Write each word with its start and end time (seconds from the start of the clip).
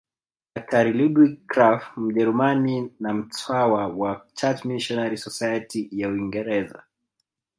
Daktari 0.55 0.93
Ludwig 0.93 1.45
Krapf 1.47 1.97
Mjerumani 1.97 2.91
na 2.99 3.13
mtawa 3.13 3.87
wa 3.87 4.25
Church 4.35 4.65
Missionary 4.65 5.17
Society 5.17 5.89
ya 5.91 6.09
Uingereza 6.09 6.83